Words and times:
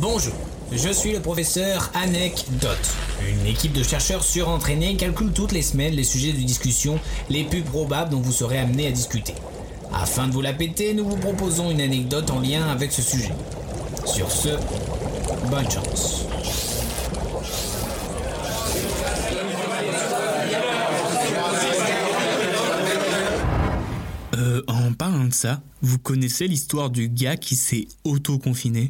Bonjour, 0.00 0.32
je 0.72 0.88
suis 0.88 1.12
le 1.12 1.20
professeur 1.20 1.90
Anecdote. 1.92 2.78
Une 3.28 3.44
équipe 3.44 3.74
de 3.74 3.82
chercheurs 3.82 4.24
surentraînés 4.24 4.96
calcule 4.96 5.30
toutes 5.30 5.52
les 5.52 5.60
semaines 5.60 5.92
les 5.92 6.04
sujets 6.04 6.32
de 6.32 6.38
discussion 6.38 6.98
les 7.28 7.44
plus 7.44 7.60
probables 7.60 8.10
dont 8.10 8.20
vous 8.20 8.32
serez 8.32 8.58
amené 8.58 8.86
à 8.86 8.92
discuter. 8.92 9.34
Afin 9.92 10.26
de 10.26 10.32
vous 10.32 10.40
la 10.40 10.54
péter, 10.54 10.94
nous 10.94 11.06
vous 11.06 11.18
proposons 11.18 11.70
une 11.70 11.82
anecdote 11.82 12.30
en 12.30 12.40
lien 12.40 12.66
avec 12.68 12.92
ce 12.92 13.02
sujet. 13.02 13.32
Sur 14.06 14.32
ce, 14.32 14.48
bonne 15.50 15.70
chance. 15.70 16.24
Euh, 24.38 24.62
en 24.66 24.94
parlant 24.94 25.26
de 25.26 25.34
ça, 25.34 25.60
vous 25.82 25.98
connaissez 25.98 26.48
l'histoire 26.48 26.88
du 26.88 27.10
gars 27.10 27.36
qui 27.36 27.54
s'est 27.54 27.86
auto-confiné? 28.04 28.88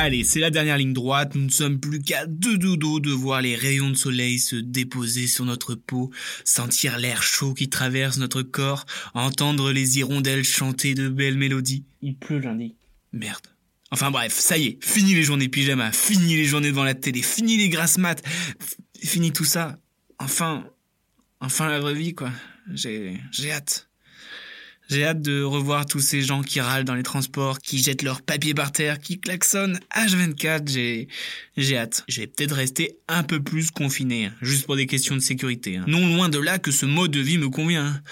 Allez, 0.00 0.22
c'est 0.22 0.38
la 0.38 0.50
dernière 0.50 0.78
ligne 0.78 0.92
droite, 0.92 1.34
nous 1.34 1.46
ne 1.46 1.50
sommes 1.50 1.80
plus 1.80 2.00
qu'à 2.00 2.24
deux 2.24 2.56
doudous 2.56 3.00
de 3.00 3.10
voir 3.10 3.42
les 3.42 3.56
rayons 3.56 3.90
de 3.90 3.96
soleil 3.96 4.38
se 4.38 4.54
déposer 4.54 5.26
sur 5.26 5.44
notre 5.44 5.74
peau, 5.74 6.12
sentir 6.44 6.98
l'air 6.98 7.20
chaud 7.20 7.52
qui 7.52 7.68
traverse 7.68 8.16
notre 8.18 8.42
corps, 8.42 8.86
entendre 9.14 9.72
les 9.72 9.98
hirondelles 9.98 10.44
chanter 10.44 10.94
de 10.94 11.08
belles 11.08 11.36
mélodies. 11.36 11.84
Il 12.00 12.14
pleut 12.14 12.38
lundi. 12.38 12.76
Merde. 13.12 13.48
Enfin 13.90 14.12
bref, 14.12 14.32
ça 14.38 14.56
y 14.56 14.66
est, 14.68 14.84
fini 14.84 15.14
les 15.14 15.24
journées 15.24 15.48
pyjama, 15.48 15.90
fini 15.90 16.36
les 16.36 16.44
journées 16.44 16.70
devant 16.70 16.84
la 16.84 16.94
télé, 16.94 17.20
fini 17.20 17.56
les 17.56 17.68
grasses 17.68 17.98
maths, 17.98 18.22
fini 19.02 19.32
tout 19.32 19.44
ça. 19.44 19.80
Enfin, 20.20 20.64
enfin 21.40 21.68
la 21.68 21.80
vraie 21.80 21.94
vie 21.94 22.14
quoi. 22.14 22.30
J'ai, 22.72 23.18
j'ai 23.32 23.50
hâte. 23.50 23.87
J'ai 24.88 25.04
hâte 25.04 25.20
de 25.20 25.42
revoir 25.42 25.84
tous 25.84 26.00
ces 26.00 26.22
gens 26.22 26.42
qui 26.42 26.60
râlent 26.60 26.84
dans 26.84 26.94
les 26.94 27.02
transports, 27.02 27.58
qui 27.58 27.76
jettent 27.76 28.02
leurs 28.02 28.22
papiers 28.22 28.54
par 28.54 28.72
terre, 28.72 28.98
qui 28.98 29.20
klaxonnent 29.20 29.78
H24. 29.94 30.66
J'ai, 30.66 31.08
j'ai 31.58 31.76
hâte. 31.76 32.04
Je 32.08 32.22
vais 32.22 32.26
peut-être 32.26 32.54
rester 32.54 32.96
un 33.06 33.22
peu 33.22 33.42
plus 33.42 33.70
confiné, 33.70 34.26
hein, 34.26 34.34
juste 34.40 34.64
pour 34.64 34.76
des 34.76 34.86
questions 34.86 35.14
de 35.14 35.20
sécurité. 35.20 35.76
Hein. 35.76 35.84
Non 35.86 36.16
loin 36.16 36.30
de 36.30 36.38
là 36.38 36.58
que 36.58 36.70
ce 36.70 36.86
mode 36.86 37.10
de 37.10 37.20
vie 37.20 37.36
me 37.36 37.50
convient. 37.50 37.86
Hein. 37.86 38.02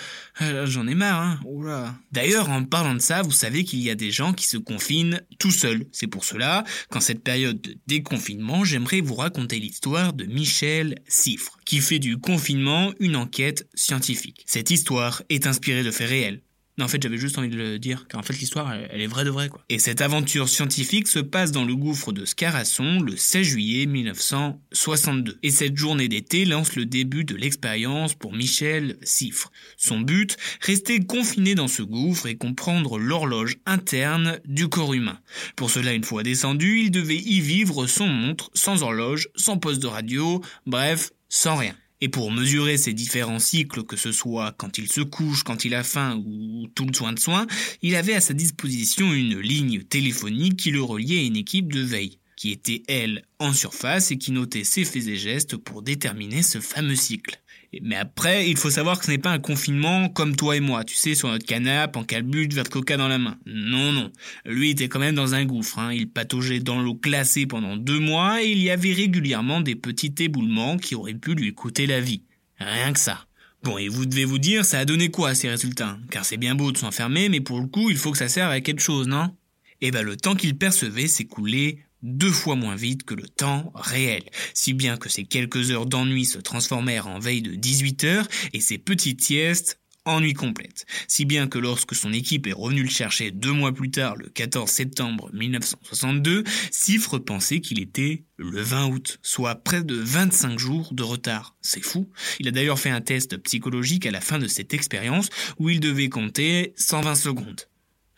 Euh, 0.42 0.66
j'en 0.66 0.86
ai 0.86 0.94
marre. 0.94 1.40
Oula. 1.46 1.94
D'ailleurs, 2.12 2.50
en 2.50 2.62
parlant 2.64 2.94
de 2.94 3.00
ça, 3.00 3.22
vous 3.22 3.32
savez 3.32 3.64
qu'il 3.64 3.80
y 3.80 3.88
a 3.88 3.94
des 3.94 4.10
gens 4.10 4.34
qui 4.34 4.46
se 4.46 4.58
confinent 4.58 5.22
tout 5.38 5.50
seuls. 5.50 5.86
C'est 5.92 6.06
pour 6.06 6.26
cela 6.26 6.64
qu'en 6.90 7.00
cette 7.00 7.24
période 7.24 7.58
de 7.58 7.74
déconfinement, 7.86 8.64
j'aimerais 8.64 9.00
vous 9.00 9.14
raconter 9.14 9.58
l'histoire 9.58 10.12
de 10.12 10.26
Michel 10.26 10.96
Siffre, 11.08 11.56
qui 11.64 11.78
fait 11.78 11.98
du 11.98 12.18
confinement 12.18 12.92
une 13.00 13.16
enquête 13.16 13.66
scientifique. 13.74 14.44
Cette 14.44 14.70
histoire 14.70 15.22
est 15.30 15.46
inspirée 15.46 15.82
de 15.82 15.90
faits 15.90 16.10
réels. 16.10 16.42
Non, 16.78 16.84
en 16.84 16.88
fait, 16.88 17.02
j'avais 17.02 17.16
juste 17.16 17.38
envie 17.38 17.48
de 17.48 17.56
le 17.56 17.78
dire, 17.78 18.06
car 18.06 18.20
en 18.20 18.22
fait, 18.22 18.38
l'histoire, 18.38 18.72
elle, 18.72 19.00
est 19.00 19.06
vraie 19.06 19.24
de 19.24 19.30
vrai, 19.30 19.48
quoi. 19.48 19.64
Et 19.70 19.78
cette 19.78 20.02
aventure 20.02 20.48
scientifique 20.48 21.08
se 21.08 21.18
passe 21.18 21.50
dans 21.50 21.64
le 21.64 21.74
gouffre 21.74 22.12
de 22.12 22.26
Scarasson 22.26 23.00
le 23.00 23.16
16 23.16 23.46
juillet 23.46 23.86
1962. 23.86 25.38
Et 25.42 25.50
cette 25.50 25.76
journée 25.76 26.08
d'été 26.08 26.44
lance 26.44 26.76
le 26.76 26.84
début 26.84 27.24
de 27.24 27.34
l'expérience 27.34 28.14
pour 28.14 28.34
Michel 28.34 28.98
Siffre. 29.02 29.50
Son 29.78 30.00
but, 30.00 30.36
rester 30.60 31.00
confiné 31.00 31.54
dans 31.54 31.68
ce 31.68 31.82
gouffre 31.82 32.26
et 32.26 32.36
comprendre 32.36 32.98
l'horloge 32.98 33.56
interne 33.64 34.38
du 34.44 34.68
corps 34.68 34.92
humain. 34.92 35.18
Pour 35.56 35.70
cela, 35.70 35.94
une 35.94 36.04
fois 36.04 36.22
descendu, 36.22 36.80
il 36.80 36.90
devait 36.90 37.16
y 37.16 37.40
vivre 37.40 37.86
sans 37.86 38.08
montre, 38.08 38.50
sans 38.52 38.82
horloge, 38.82 39.28
sans 39.34 39.56
poste 39.56 39.80
de 39.80 39.86
radio, 39.86 40.42
bref, 40.66 41.12
sans 41.30 41.56
rien. 41.56 41.74
Et 42.00 42.08
pour 42.08 42.30
mesurer 42.30 42.76
ces 42.76 42.92
différents 42.92 43.38
cycles, 43.38 43.82
que 43.84 43.96
ce 43.96 44.12
soit 44.12 44.54
quand 44.58 44.76
il 44.76 44.90
se 44.90 45.00
couche, 45.00 45.44
quand 45.44 45.64
il 45.64 45.74
a 45.74 45.82
faim 45.82 46.22
ou 46.26 46.68
tout 46.74 46.84
le 46.84 46.92
soin 46.92 47.12
de 47.12 47.18
soin, 47.18 47.46
il 47.80 47.94
avait 47.94 48.14
à 48.14 48.20
sa 48.20 48.34
disposition 48.34 49.14
une 49.14 49.40
ligne 49.40 49.82
téléphonique 49.82 50.56
qui 50.56 50.70
le 50.70 50.82
reliait 50.82 51.20
à 51.20 51.24
une 51.24 51.36
équipe 51.36 51.72
de 51.72 51.80
veille, 51.80 52.18
qui 52.36 52.52
était 52.52 52.82
elle 52.86 53.24
en 53.38 53.54
surface 53.54 54.10
et 54.10 54.18
qui 54.18 54.32
notait 54.32 54.64
ses 54.64 54.84
faits 54.84 55.06
et 55.06 55.16
gestes 55.16 55.56
pour 55.56 55.82
déterminer 55.82 56.42
ce 56.42 56.60
fameux 56.60 56.96
cycle. 56.96 57.40
Mais 57.82 57.96
après, 57.96 58.48
il 58.48 58.56
faut 58.56 58.70
savoir 58.70 58.98
que 58.98 59.06
ce 59.06 59.10
n'est 59.10 59.18
pas 59.18 59.30
un 59.30 59.38
confinement 59.38 60.08
comme 60.08 60.36
toi 60.36 60.56
et 60.56 60.60
moi, 60.60 60.84
tu 60.84 60.94
sais, 60.94 61.14
sur 61.14 61.28
notre 61.28 61.46
canapé, 61.46 61.98
en 61.98 62.04
calbute, 62.04 62.52
verre 62.52 62.64
de 62.64 62.68
coca 62.68 62.96
dans 62.96 63.08
la 63.08 63.18
main. 63.18 63.38
Non, 63.46 63.92
non. 63.92 64.12
Lui 64.44 64.70
était 64.70 64.88
quand 64.88 64.98
même 64.98 65.14
dans 65.14 65.34
un 65.34 65.44
gouffre. 65.44 65.78
Hein. 65.78 65.92
Il 65.92 66.08
pataugeait 66.08 66.60
dans 66.60 66.80
l'eau 66.80 66.94
glacée 66.94 67.46
pendant 67.46 67.76
deux 67.76 67.98
mois 67.98 68.42
et 68.42 68.50
il 68.50 68.62
y 68.62 68.70
avait 68.70 68.92
régulièrement 68.92 69.60
des 69.60 69.74
petits 69.74 70.14
éboulements 70.18 70.76
qui 70.76 70.94
auraient 70.94 71.14
pu 71.14 71.34
lui 71.34 71.54
coûter 71.54 71.86
la 71.86 72.00
vie. 72.00 72.22
Rien 72.58 72.92
que 72.92 73.00
ça. 73.00 73.26
Bon, 73.62 73.78
et 73.78 73.88
vous 73.88 74.06
devez 74.06 74.24
vous 74.24 74.38
dire, 74.38 74.64
ça 74.64 74.78
a 74.78 74.84
donné 74.84 75.10
quoi 75.10 75.34
ces 75.34 75.48
résultats? 75.48 75.98
Car 76.10 76.24
c'est 76.24 76.36
bien 76.36 76.54
beau 76.54 76.72
de 76.72 76.78
s'enfermer, 76.78 77.28
mais 77.28 77.40
pour 77.40 77.60
le 77.60 77.66
coup, 77.66 77.90
il 77.90 77.96
faut 77.96 78.12
que 78.12 78.18
ça 78.18 78.28
serve 78.28 78.52
à 78.52 78.60
quelque 78.60 78.82
chose, 78.82 79.08
non? 79.08 79.34
Eh 79.80 79.90
ben, 79.90 80.02
le 80.02 80.16
temps 80.16 80.34
qu'il 80.34 80.56
percevait 80.56 81.06
s'écoulait 81.06 81.78
deux 82.02 82.30
fois 82.30 82.56
moins 82.56 82.76
vite 82.76 83.04
que 83.04 83.14
le 83.14 83.28
temps 83.28 83.72
réel, 83.74 84.22
si 84.54 84.72
bien 84.72 84.96
que 84.96 85.08
ces 85.08 85.24
quelques 85.24 85.70
heures 85.70 85.86
d'ennui 85.86 86.24
se 86.24 86.38
transformèrent 86.38 87.06
en 87.06 87.18
veille 87.18 87.42
de 87.42 87.54
18 87.54 88.04
heures 88.04 88.28
et 88.52 88.60
ces 88.60 88.78
petites 88.78 89.22
siestes 89.22 89.80
en 90.04 90.20
nuit 90.20 90.34
complète, 90.34 90.86
si 91.08 91.24
bien 91.24 91.48
que 91.48 91.58
lorsque 91.58 91.96
son 91.96 92.12
équipe 92.12 92.46
est 92.46 92.52
revenue 92.52 92.84
le 92.84 92.88
chercher 92.88 93.32
deux 93.32 93.50
mois 93.50 93.72
plus 93.72 93.90
tard, 93.90 94.14
le 94.14 94.28
14 94.28 94.70
septembre 94.70 95.30
1962, 95.32 96.44
Cifre 96.70 97.18
pensait 97.18 97.60
qu'il 97.60 97.80
était 97.80 98.24
le 98.36 98.62
20 98.62 98.86
août, 98.86 99.18
soit 99.22 99.56
près 99.56 99.82
de 99.82 99.96
25 99.96 100.58
jours 100.58 100.92
de 100.92 101.02
retard. 101.02 101.56
C'est 101.60 101.84
fou. 101.84 102.08
Il 102.38 102.46
a 102.46 102.52
d'ailleurs 102.52 102.78
fait 102.78 102.90
un 102.90 103.00
test 103.00 103.36
psychologique 103.38 104.06
à 104.06 104.12
la 104.12 104.20
fin 104.20 104.38
de 104.38 104.46
cette 104.46 104.74
expérience 104.74 105.28
où 105.58 105.70
il 105.70 105.80
devait 105.80 106.08
compter 106.08 106.72
120 106.76 107.14
secondes. 107.16 107.66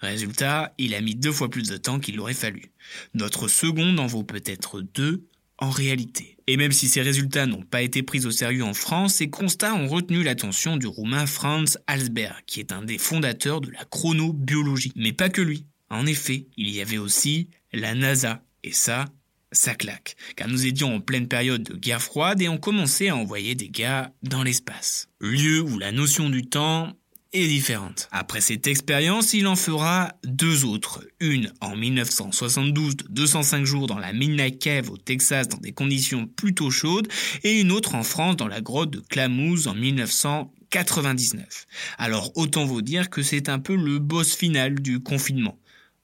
Résultat, 0.00 0.74
il 0.78 0.94
a 0.94 1.00
mis 1.00 1.14
deux 1.14 1.32
fois 1.32 1.50
plus 1.50 1.68
de 1.68 1.76
temps 1.76 1.98
qu'il 1.98 2.20
aurait 2.20 2.34
fallu. 2.34 2.72
Notre 3.14 3.48
seconde 3.48 3.98
en 3.98 4.06
vaut 4.06 4.22
peut-être 4.22 4.80
deux 4.80 5.26
en 5.58 5.70
réalité. 5.70 6.36
Et 6.46 6.56
même 6.56 6.72
si 6.72 6.88
ces 6.88 7.02
résultats 7.02 7.46
n'ont 7.46 7.62
pas 7.62 7.82
été 7.82 8.02
pris 8.02 8.24
au 8.24 8.30
sérieux 8.30 8.64
en 8.64 8.74
France, 8.74 9.14
ces 9.14 9.28
constats 9.28 9.74
ont 9.74 9.88
retenu 9.88 10.22
l'attention 10.22 10.76
du 10.76 10.86
roumain 10.86 11.26
Franz 11.26 11.78
Halsberg, 11.86 12.42
qui 12.46 12.60
est 12.60 12.72
un 12.72 12.82
des 12.82 12.98
fondateurs 12.98 13.60
de 13.60 13.70
la 13.70 13.84
chronobiologie. 13.84 14.92
Mais 14.96 15.12
pas 15.12 15.28
que 15.28 15.42
lui. 15.42 15.66
En 15.90 16.06
effet, 16.06 16.46
il 16.56 16.70
y 16.70 16.80
avait 16.80 16.98
aussi 16.98 17.48
la 17.72 17.94
NASA. 17.94 18.42
Et 18.62 18.72
ça, 18.72 19.06
ça 19.52 19.74
claque. 19.74 20.16
Car 20.36 20.48
nous 20.48 20.66
étions 20.66 20.94
en 20.94 21.00
pleine 21.00 21.28
période 21.28 21.62
de 21.62 21.74
guerre 21.74 22.02
froide 22.02 22.40
et 22.40 22.48
on 22.48 22.58
commençait 22.58 23.08
à 23.08 23.16
envoyer 23.16 23.54
des 23.54 23.68
gars 23.68 24.12
dans 24.22 24.42
l'espace. 24.42 25.08
Lieu 25.20 25.60
où 25.60 25.78
la 25.78 25.92
notion 25.92 26.30
du 26.30 26.46
temps 26.46 26.96
est 27.32 27.46
différente. 27.46 28.08
Après 28.10 28.40
cette 28.40 28.66
expérience, 28.66 29.34
il 29.34 29.46
en 29.46 29.56
fera 29.56 30.12
deux 30.24 30.64
autres. 30.64 31.04
Une 31.20 31.52
en 31.60 31.76
1972 31.76 32.96
de 32.96 33.04
205 33.10 33.64
jours 33.64 33.86
dans 33.86 33.98
la 33.98 34.12
Midnight 34.12 34.58
Cave 34.58 34.90
au 34.90 34.96
Texas 34.96 35.48
dans 35.48 35.58
des 35.58 35.72
conditions 35.72 36.26
plutôt 36.26 36.70
chaudes 36.70 37.08
et 37.44 37.60
une 37.60 37.70
autre 37.70 37.94
en 37.94 38.02
France 38.02 38.36
dans 38.36 38.48
la 38.48 38.60
grotte 38.60 38.90
de 38.90 39.00
Clamouze 39.00 39.68
en 39.68 39.74
1999. 39.74 41.66
Alors 41.98 42.32
autant 42.36 42.64
vous 42.64 42.82
dire 42.82 43.10
que 43.10 43.22
c'est 43.22 43.48
un 43.48 43.58
peu 43.58 43.76
le 43.76 43.98
boss 43.98 44.34
final 44.34 44.76
du 44.80 45.00
confinement. 45.00 45.58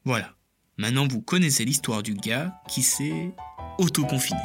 Voilà. 0.04 0.34
Maintenant 0.76 1.08
vous 1.08 1.22
connaissez 1.22 1.64
l'histoire 1.64 2.02
du 2.02 2.14
gars 2.14 2.52
qui 2.68 2.82
s'est 2.82 3.32
autoconfiné. 3.78 4.40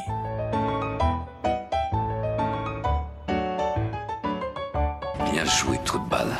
Bien 5.32 5.44
joué, 5.44 5.78
trou 5.84 5.98
de 5.98 6.08
balle. 6.08 6.36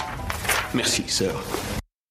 Merci, 0.74 1.04
sœur. 1.08 1.42